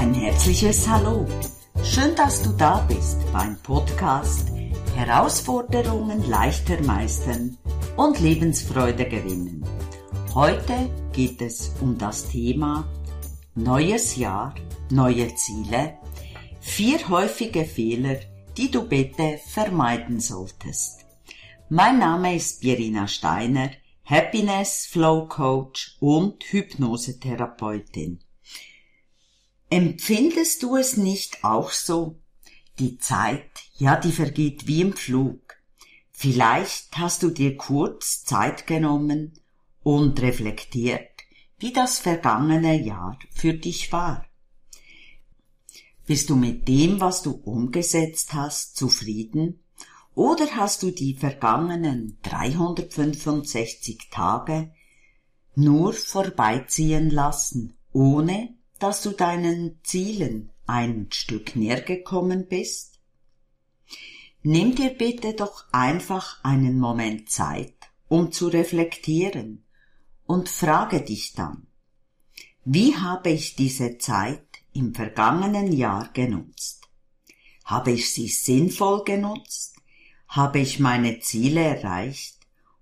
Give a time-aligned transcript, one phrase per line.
[0.00, 1.26] Ein herzliches Hallo.
[1.84, 4.48] Schön, dass du da bist beim Podcast
[4.96, 7.58] Herausforderungen leichter meistern
[7.98, 9.62] und Lebensfreude gewinnen.
[10.34, 12.88] Heute geht es um das Thema
[13.54, 14.54] Neues Jahr,
[14.90, 15.98] neue Ziele,
[16.62, 18.16] vier häufige Fehler,
[18.56, 21.04] die du bitte vermeiden solltest.
[21.68, 23.68] Mein Name ist Birina Steiner,
[24.06, 28.20] Happiness Flow Coach und Hypnosetherapeutin.
[29.72, 32.16] Empfindest du es nicht auch so?
[32.80, 35.54] Die Zeit, ja, die vergeht wie im Flug.
[36.10, 39.32] Vielleicht hast du dir kurz Zeit genommen
[39.84, 41.08] und reflektiert,
[41.58, 44.26] wie das vergangene Jahr für dich war.
[46.04, 49.62] Bist du mit dem, was du umgesetzt hast, zufrieden?
[50.16, 54.72] Oder hast du die vergangenen 365 Tage
[55.54, 62.98] nur vorbeiziehen lassen, ohne dass du deinen Zielen ein Stück näher gekommen bist?
[64.42, 67.74] Nimm dir bitte doch einfach einen Moment Zeit,
[68.08, 69.64] um zu reflektieren
[70.26, 71.66] und frage dich dann,
[72.64, 76.88] wie habe ich diese Zeit im vergangenen Jahr genutzt?
[77.64, 79.76] Habe ich sie sinnvoll genutzt?
[80.28, 82.38] Habe ich meine Ziele erreicht?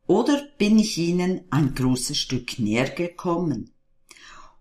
[0.06, 3.72] Oder bin ich ihnen ein großes Stück näher gekommen?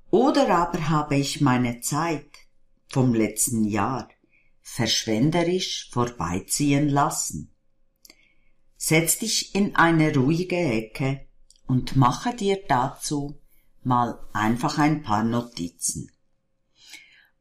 [0.09, 2.29] Oder aber habe ich meine Zeit
[2.87, 4.09] vom letzten Jahr
[4.61, 7.53] verschwenderisch vorbeiziehen lassen.
[8.77, 11.27] Setz dich in eine ruhige Ecke
[11.65, 13.39] und mache dir dazu
[13.83, 16.11] mal einfach ein paar Notizen.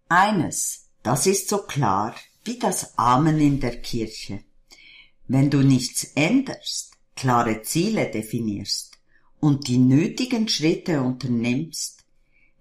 [0.09, 2.15] Eines, das ist so klar
[2.45, 4.45] wie das Amen in der Kirche.
[5.27, 8.99] Wenn du nichts änderst, klare Ziele definierst
[9.41, 11.96] und die nötigen Schritte unternimmst,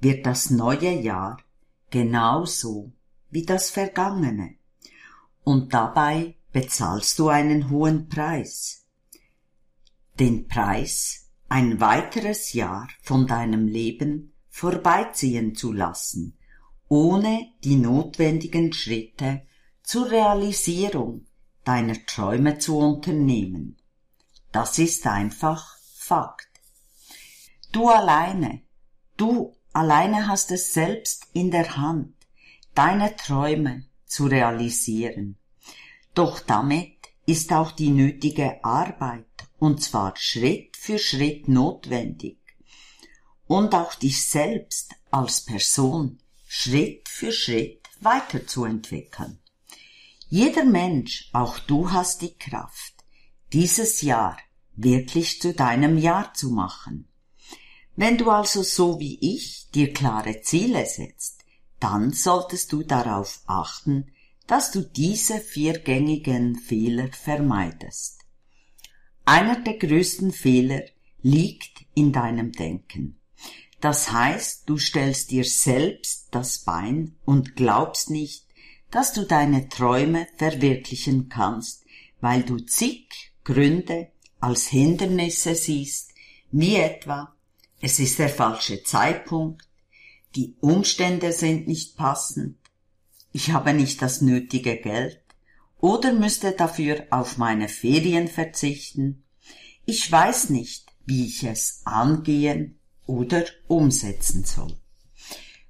[0.06, 1.42] wird das neue Jahr
[1.90, 2.94] genauso
[3.32, 4.54] wie das vergangene.
[5.44, 8.86] Und dabei bezahlst du einen hohen Preis.
[10.20, 16.38] Den Preis, ein weiteres Jahr von deinem Leben vorbeiziehen zu lassen,
[16.88, 19.42] ohne die notwendigen Schritte
[19.82, 21.26] zur Realisierung
[21.64, 23.78] deiner Träume zu unternehmen.
[24.52, 26.52] Das ist einfach Fakt.
[27.72, 28.62] Du alleine,
[29.18, 32.14] du Alleine hast es selbst in der Hand,
[32.76, 35.36] deine Träume zu realisieren.
[36.14, 39.28] Doch damit ist auch die nötige Arbeit,
[39.60, 42.38] und zwar Schritt für Schritt notwendig.
[43.48, 49.40] Und auch dich selbst als Person Schritt für Schritt weiterzuentwickeln.
[50.30, 52.94] Jeder Mensch, auch du hast die Kraft,
[53.52, 54.38] dieses Jahr
[54.78, 57.10] wirklich zu deinem Jahr zu machen.
[57.96, 61.46] Wenn du also so wie ich dir klare Ziele setzt,
[61.80, 64.12] dann solltest du darauf achten,
[64.48, 68.20] dass du diese viergängigen Fehler vermeidest.
[69.24, 70.84] Einer der größten Fehler
[71.22, 73.20] liegt in deinem Denken.
[73.82, 78.46] Das heißt, du stellst dir selbst das Bein und glaubst nicht,
[78.92, 81.84] dass du deine Träume verwirklichen kannst,
[82.22, 86.14] weil du zig Gründe als Hindernisse siehst,
[86.52, 87.35] wie etwa
[87.82, 89.68] es ist der falsche Zeitpunkt,
[90.36, 92.58] die Umstände sind nicht passend,
[93.32, 95.22] ich habe nicht das nötige Geld
[95.80, 99.24] oder müsste dafür auf meine Ferien verzichten,
[99.86, 104.76] ich weiß nicht, wie ich es angehen oder umsetzen soll.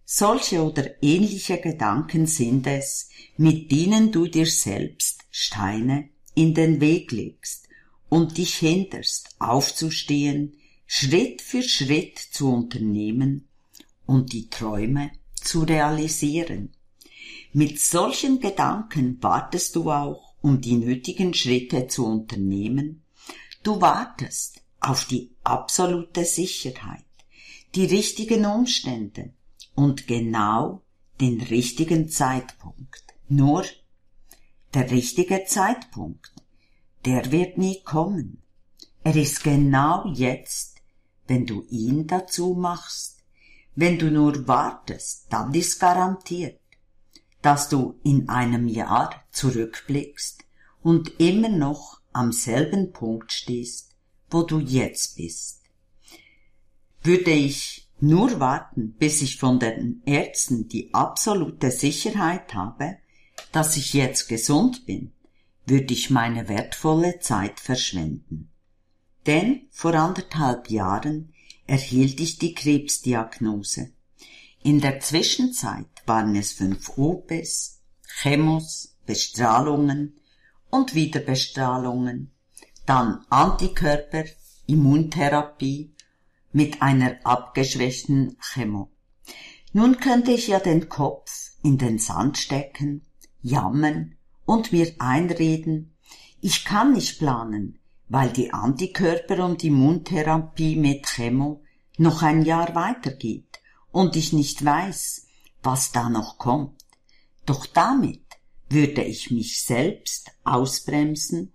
[0.05, 7.11] Solche oder ähnliche Gedanken sind es, mit denen du dir selbst Steine in den Weg
[7.11, 7.67] legst
[8.07, 13.47] und dich hinderst, aufzustehen, Schritt für Schritt zu unternehmen
[14.05, 16.73] und die Träume zu realisieren.
[17.53, 23.03] Mit solchen Gedanken wartest du auch, um die nötigen Schritte zu unternehmen.
[23.63, 27.05] Du wartest auf die absolute Sicherheit,
[27.73, 29.33] die richtigen Umstände
[29.73, 30.83] und genau
[31.19, 33.03] den richtigen Zeitpunkt.
[33.27, 33.65] Nur
[34.73, 36.31] der richtige Zeitpunkt,
[37.05, 38.41] der wird nie kommen.
[39.03, 40.74] Er ist genau jetzt
[41.27, 43.23] wenn du ihn dazu machst.
[43.75, 46.59] Wenn du nur wartest, dann ist garantiert,
[47.41, 50.43] dass du in einem Jahr zurückblickst
[50.81, 53.95] und immer noch am selben Punkt stehst,
[54.29, 55.61] wo du jetzt bist.
[57.03, 62.97] Würde ich nur warten, bis ich von den Ärzten die absolute Sicherheit habe,
[63.51, 65.11] dass ich jetzt gesund bin,
[65.65, 68.49] würde ich meine wertvolle Zeit verschwenden.
[69.25, 71.33] Denn vor anderthalb Jahren
[71.67, 73.91] erhielt ich die Krebsdiagnose.
[74.63, 77.81] In der Zwischenzeit waren es fünf OPs,
[78.21, 80.15] Chemos, Bestrahlungen
[80.69, 82.31] und wieder Bestrahlungen,
[82.85, 84.25] dann Antikörper,
[84.67, 85.93] Immuntherapie
[86.51, 88.89] mit einer abgeschwächten Chemo.
[89.73, 93.01] Nun könnte ich ja den Kopf in den Sand stecken,
[93.41, 95.95] jammern und mir einreden,
[96.41, 101.63] ich kann nicht planen, weil die Antikörper und Immuntherapie mit Chemo
[101.97, 103.59] noch ein Jahr weitergeht
[103.91, 105.27] und ich nicht weiß,
[105.63, 106.81] was da noch kommt.
[107.45, 108.21] Doch damit
[108.69, 111.53] würde ich mich selbst ausbremsen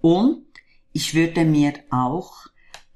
[0.00, 0.46] und
[0.92, 2.46] ich würde mir auch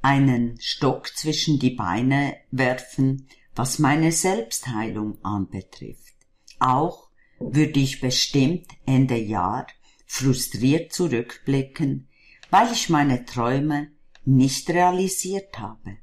[0.02, 6.14] einen Stock zwischen die Beine werfen, was meine Selbstheilung anbetrifft.
[6.60, 7.08] Auch
[7.40, 9.66] würde ich bestimmt Ende Jahr
[10.06, 12.08] frustriert zurückblicken,
[12.50, 13.90] weil ich meine Träume
[14.24, 15.98] nicht realisiert habe.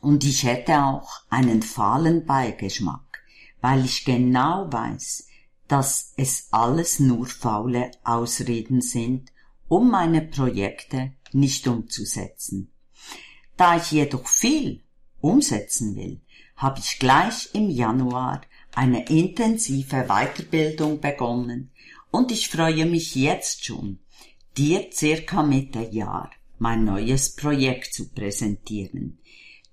[0.00, 3.22] Und ich hätte auch einen fahlen Beigeschmack,
[3.60, 5.26] weil ich genau weiß,
[5.68, 9.30] dass es alles nur faule Ausreden sind,
[9.68, 12.72] um meine Projekte nicht umzusetzen.
[13.56, 14.82] Da ich jedoch viel
[15.20, 16.22] umsetzen will,
[16.56, 18.40] habe ich gleich im Januar
[18.74, 21.70] eine intensive Weiterbildung begonnen
[22.10, 24.00] und ich freue mich jetzt schon,
[24.56, 29.18] dir circa Mitte Jahr mein neues Projekt zu präsentieren.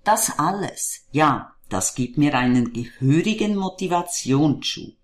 [0.04, 4.96] Das alles, ja, das gibt mir einen gehörigen Motivationsschub.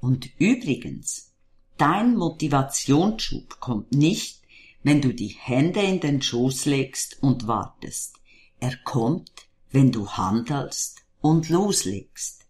[0.00, 1.32] Und übrigens,
[1.76, 4.42] dein Motivationsschub kommt nicht,
[4.84, 8.16] wenn du die Hände in den Schoß legst und wartest.
[8.60, 12.46] Er kommt, wenn du handelst und loslegst.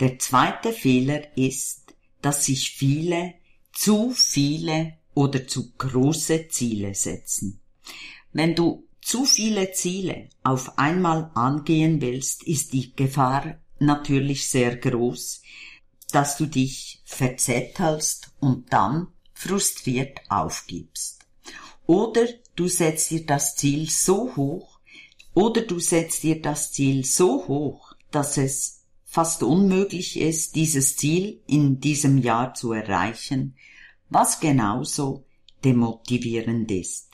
[0.00, 3.34] Der zweite Fehler ist, dass sich viele
[3.72, 7.60] zu viele oder zu große Ziele setzen.
[8.32, 15.42] Wenn du zu viele Ziele auf einmal angehen willst, ist die Gefahr natürlich sehr groß,
[16.12, 21.20] dass du dich verzettelst und dann frustriert aufgibst.
[21.86, 22.26] Oder
[22.56, 24.80] du setzt dir das Ziel so hoch,
[25.34, 31.40] oder du setzt dir das Ziel so hoch, dass es fast unmöglich ist, dieses Ziel
[31.46, 33.56] in diesem Jahr zu erreichen,
[34.10, 35.24] was genauso
[35.64, 37.08] demotivierend ist.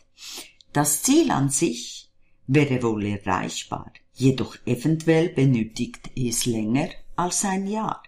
[0.72, 2.10] Das Ziel an sich
[2.46, 8.02] wäre wohl erreichbar, jedoch eventuell benötigt es länger als ein Jahr.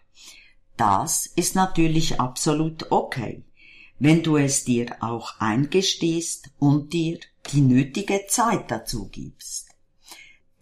[0.77, 3.43] Das ist natürlich absolut okay,
[3.99, 7.19] wenn du es dir auch eingestehst und dir
[7.53, 9.71] die nötige Zeit dazu gibst.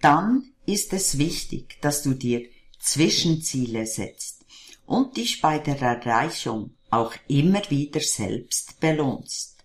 [0.00, 2.46] Dann ist es wichtig, dass du dir
[2.78, 4.46] Zwischenziele setzt
[4.86, 9.64] und dich bei der Erreichung auch immer wieder selbst belohnst.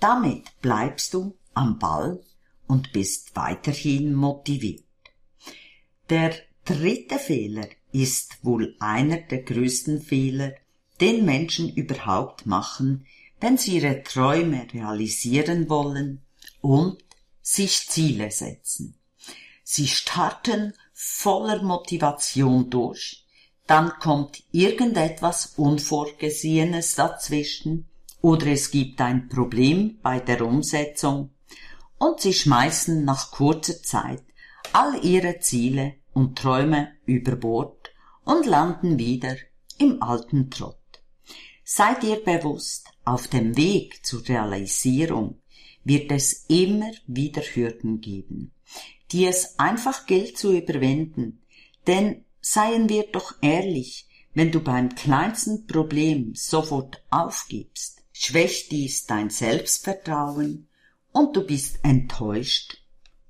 [0.00, 2.22] Damit bleibst du am Ball
[2.66, 4.84] und bist weiterhin motiviert.
[6.10, 6.34] Der
[6.64, 10.54] dritte Fehler ist wohl einer der größten Fehler,
[11.00, 13.06] den Menschen überhaupt machen,
[13.40, 16.22] wenn sie ihre Träume realisieren wollen
[16.60, 17.02] und
[17.42, 18.94] sich Ziele setzen.
[19.64, 23.21] Sie starten voller Motivation durch,
[23.66, 27.86] dann kommt irgendetwas Unvorgesehenes dazwischen.
[28.20, 31.30] Oder es gibt ein Problem bei der Umsetzung.
[31.98, 34.22] Und sie schmeißen nach kurzer Zeit
[34.72, 37.92] all ihre Ziele und Träume über Bord
[38.24, 39.36] und landen wieder
[39.78, 40.76] im alten Trott.
[41.64, 45.40] Seid ihr bewusst, auf dem Weg zur Realisierung
[45.84, 48.52] wird es immer wieder Hürden geben,
[49.10, 51.42] die es einfach gilt zu überwinden,
[51.86, 59.30] denn Seien wir doch ehrlich, wenn du beim kleinsten Problem sofort aufgibst, schwächt dies dein
[59.30, 60.66] Selbstvertrauen
[61.12, 62.82] und du bist enttäuscht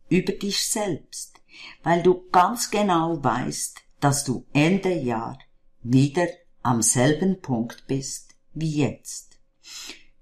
[0.08, 1.34] über dich selbst,
[1.82, 5.38] weil du ganz genau weißt, dass du Ende Jahr
[5.82, 6.26] wieder
[6.62, 9.38] am selben Punkt bist wie jetzt.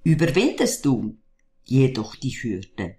[0.02, 1.16] Überwindest du
[1.64, 2.96] jedoch die Hürde,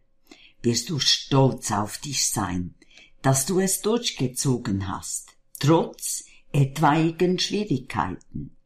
[0.62, 2.76] wirst du stolz auf dich sein,
[3.22, 8.58] dass du es durchgezogen hast trotz etwaigen Schwierigkeiten.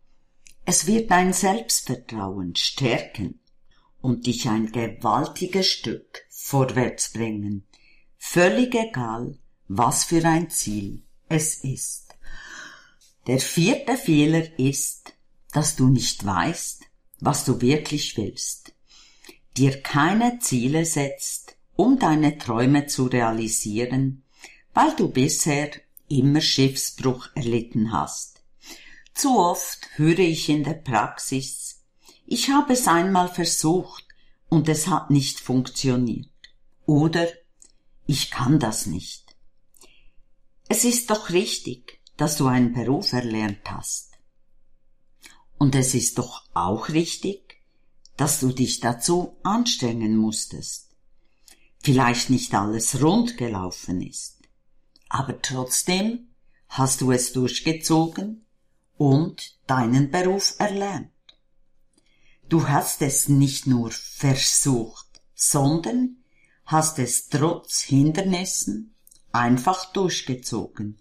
[0.63, 3.41] Es wird dein Selbstvertrauen stärken
[4.01, 7.67] und dich ein gewaltiges Stück vorwärts bringen,
[8.17, 9.37] völlig egal,
[9.67, 12.15] was für ein Ziel es ist.
[13.27, 15.13] Der vierte Fehler ist,
[15.51, 16.83] dass du nicht weißt,
[17.19, 18.73] was du wirklich willst,
[19.57, 24.23] dir keine Ziele setzt, um deine Träume zu realisieren,
[24.73, 25.71] weil du bisher
[26.07, 28.41] immer Schiffsbruch erlitten hast.
[29.13, 31.83] Zu oft höre ich in der Praxis,
[32.25, 34.05] ich habe es einmal versucht
[34.49, 36.29] und es hat nicht funktioniert.
[36.85, 37.27] Oder
[38.07, 39.35] ich kann das nicht.
[40.67, 44.11] Es ist doch richtig, dass du einen Beruf erlernt hast.
[45.57, 47.57] Und es ist doch auch richtig,
[48.17, 50.89] dass du dich dazu anstrengen musstest.
[51.81, 54.39] Vielleicht nicht alles rund gelaufen ist,
[55.15, 56.27] aber trotzdem
[56.67, 58.45] hast du es durchgezogen
[58.97, 61.09] und deinen Beruf erlernt.
[62.49, 66.17] Du hast es nicht nur versucht, sondern
[66.65, 68.93] hast es trotz Hindernissen
[69.31, 70.97] einfach durchgezogen,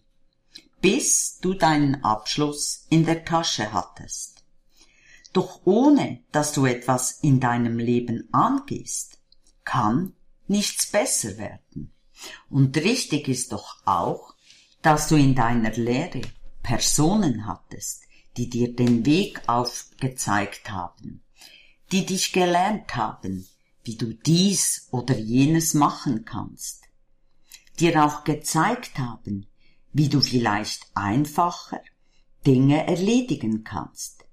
[0.80, 4.44] bis du deinen Abschluss in der Tasche hattest.
[5.32, 9.18] Doch ohne dass du etwas in deinem Leben angehst,
[9.64, 10.12] kann
[10.46, 11.93] nichts besser werden.
[12.50, 14.34] Und richtig ist doch auch,
[14.82, 16.22] dass du in deiner Lehre
[16.62, 18.02] Personen hattest,
[18.36, 21.22] die dir den Weg aufgezeigt haben,
[21.92, 23.46] die dich gelernt haben,
[23.84, 26.84] wie du dies oder jenes machen kannst,
[27.78, 29.46] dir auch gezeigt haben,
[29.92, 31.80] wie du vielleicht einfacher
[32.46, 34.24] Dinge erledigen kannst.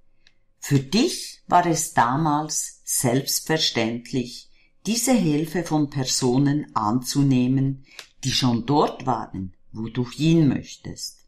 [0.58, 4.48] Für dich war es damals selbstverständlich,
[4.86, 7.84] diese Hilfe von Personen anzunehmen,
[8.24, 11.26] die schon dort waren, wo du hin möchtest.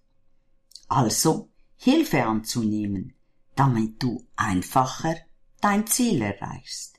[0.88, 3.14] Also Hilfe anzunehmen,
[3.54, 5.16] damit du einfacher
[5.60, 6.96] dein Ziel erreichst.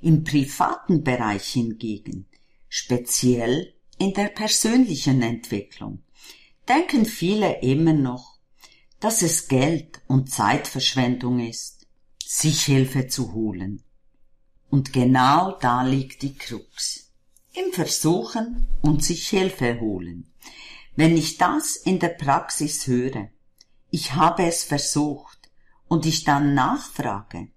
[0.00, 2.26] Im privaten Bereich hingegen,
[2.68, 6.04] speziell in der persönlichen Entwicklung,
[6.68, 8.38] denken viele immer noch,
[9.00, 11.86] dass es Geld und Zeitverschwendung ist,
[12.24, 13.82] sich Hilfe zu holen.
[14.70, 17.10] Und genau da liegt die Krux.
[17.54, 20.30] Im Versuchen und sich Hilfe holen.
[20.96, 23.30] Wenn ich das in der Praxis höre,
[23.90, 25.38] ich habe es versucht,
[25.88, 27.48] und ich dann nachfrage,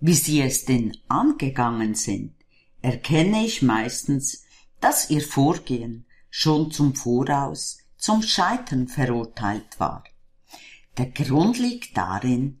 [0.00, 2.34] wie sie es denn angegangen sind,
[2.80, 4.44] erkenne ich meistens,
[4.80, 10.04] dass ihr Vorgehen schon zum Voraus zum Scheitern verurteilt war.
[10.96, 12.60] Der Grund liegt darin,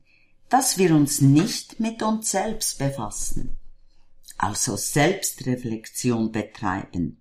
[0.50, 3.56] dass wir uns nicht mit uns selbst befassen,
[4.42, 7.20] also Selbstreflexion betreiben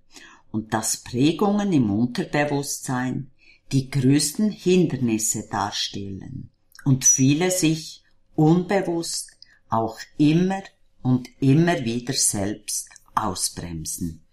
[0.52, 3.30] und dass Prägungen im Unterbewusstsein
[3.74, 6.50] die größten Hindernisse darstellen
[6.86, 8.04] und viele sich
[8.36, 9.38] unbewusst
[9.70, 10.64] auch immer
[11.02, 14.24] und immer wieder selbst ausbremsen.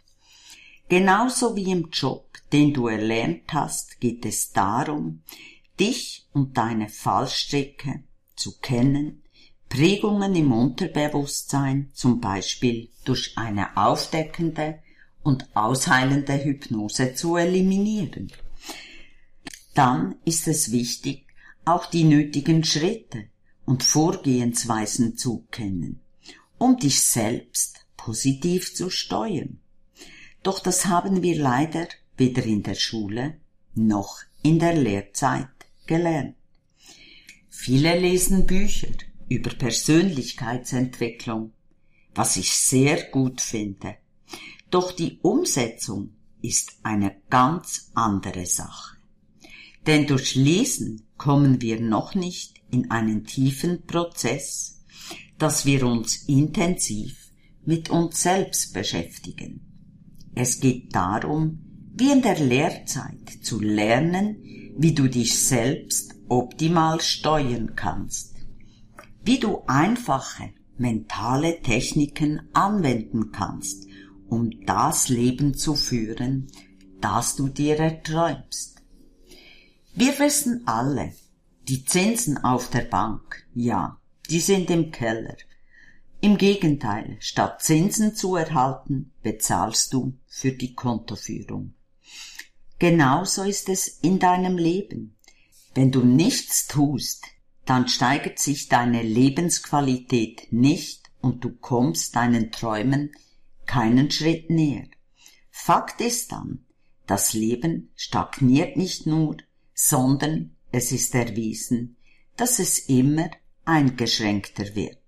[0.88, 5.22] Genauso wie im Job, den du erlernt hast, geht es darum,
[5.80, 8.04] dich und deine Fallstricke
[8.36, 9.22] zu kennen,
[9.68, 14.78] Prägungen im Unterbewusstsein, zum Beispiel durch eine aufdeckende
[15.22, 18.32] und ausheilende Hypnose zu eliminieren.
[19.74, 21.26] Dann ist es wichtig,
[21.64, 23.24] auch die nötigen Schritte
[23.64, 26.00] und Vorgehensweisen zu kennen,
[26.58, 29.58] um dich selbst positiv zu steuern.
[30.42, 33.36] Doch das haben wir leider weder in der Schule
[33.74, 35.48] noch in der Lehrzeit
[35.86, 36.36] gelernt.
[37.50, 38.92] Viele lesen Bücher
[39.28, 41.52] über Persönlichkeitsentwicklung,
[42.14, 43.96] was ich sehr gut finde.
[44.70, 46.10] Doch die Umsetzung
[46.42, 48.96] ist eine ganz andere Sache.
[49.86, 54.84] Denn durch Lesen kommen wir noch nicht in einen tiefen Prozess,
[55.38, 57.30] dass wir uns intensiv
[57.64, 59.60] mit uns selbst beschäftigen.
[60.34, 61.58] Es geht darum,
[61.94, 64.36] wie in der Lehrzeit zu lernen,
[64.76, 68.35] wie du dich selbst optimal steuern kannst,
[69.26, 73.88] wie du einfache mentale Techniken anwenden kannst,
[74.28, 76.46] um das Leben zu führen,
[77.00, 78.82] das du dir erträumst.
[79.94, 81.12] Wir wissen alle,
[81.62, 85.36] die Zinsen auf der Bank, ja, die sind im Keller.
[86.20, 91.74] Im Gegenteil, statt Zinsen zu erhalten, bezahlst du für die Kontoführung.
[92.78, 95.16] Genauso ist es in deinem Leben.
[95.74, 97.24] Wenn du nichts tust,
[97.66, 103.10] dann steigert sich deine Lebensqualität nicht und du kommst deinen Träumen
[103.66, 104.86] keinen Schritt näher.
[105.50, 106.64] Fakt ist dann,
[107.06, 109.36] das Leben stagniert nicht nur,
[109.74, 111.96] sondern es ist erwiesen,
[112.36, 113.30] dass es immer
[113.64, 114.98] eingeschränkter wird.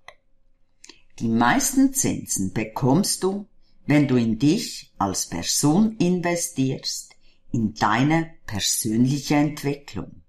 [1.20, 3.46] Die meisten Zinsen bekommst du,
[3.86, 7.14] wenn du in dich als Person investierst,
[7.52, 10.22] in deine persönliche Entwicklung.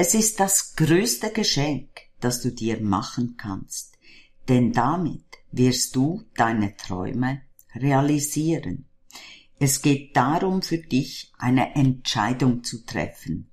[0.00, 1.88] Es ist das größte Geschenk,
[2.20, 3.98] das du dir machen kannst,
[4.48, 7.42] denn damit wirst du deine Träume
[7.74, 8.86] realisieren.
[9.58, 13.50] Es geht darum für dich eine Entscheidung zu treffen,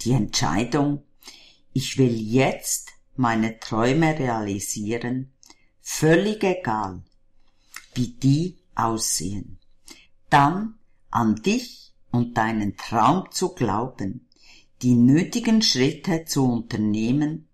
[0.00, 1.02] die Entscheidung,
[1.74, 5.34] ich will jetzt meine Träume realisieren,
[5.82, 7.02] völlig egal,
[7.94, 9.58] wie die aussehen.
[10.30, 10.78] Dann
[11.10, 14.30] an dich und deinen Traum zu glauben,
[14.84, 17.48] die nötigen Schritte zu unternehmen,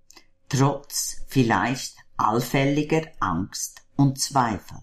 [0.49, 4.78] trotz vielleicht allfälliger Angst und Zweifel.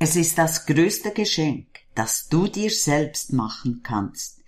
[0.00, 4.42] Es ist das größte Geschenk, das du dir selbst machen kannst,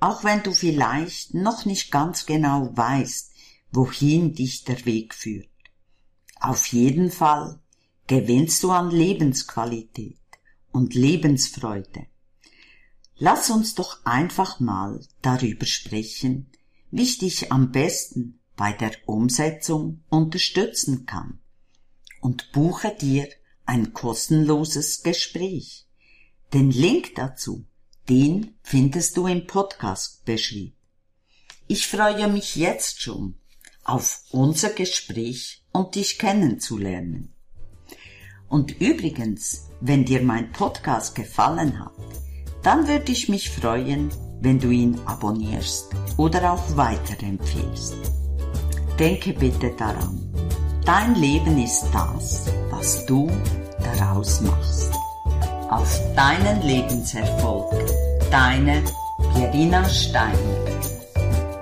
[0.00, 3.32] auch wenn du vielleicht noch nicht ganz genau weißt,
[3.72, 5.48] wohin dich der Weg führt.
[6.40, 7.58] Auf jeden Fall
[8.06, 10.18] gewinnst du an Lebensqualität
[10.72, 12.06] und Lebensfreude.
[13.16, 16.50] Lass uns doch einfach mal darüber sprechen,
[16.90, 21.38] wie ich dich am besten bei der Umsetzung unterstützen kann.
[22.20, 23.28] Und buche dir
[23.66, 25.86] ein kostenloses Gespräch.
[26.52, 27.64] Den Link dazu,
[28.08, 30.76] den findest du im Podcast beschrieben.
[31.66, 33.36] Ich freue mich jetzt schon
[33.84, 37.32] auf unser Gespräch und dich kennenzulernen.
[38.48, 41.92] Und übrigens, wenn dir mein Podcast gefallen hat,
[42.64, 47.94] dann würde ich mich freuen, wenn du ihn abonnierst oder auch weiterempfehlst.
[48.98, 50.18] Denke bitte daran,
[50.84, 53.30] dein Leben ist das, was du
[53.82, 54.92] daraus machst.
[55.70, 57.72] Auf deinen Lebenserfolg,
[58.30, 58.82] deine
[59.34, 60.93] Pierina Steiner.